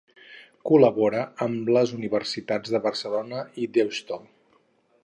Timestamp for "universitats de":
1.99-2.83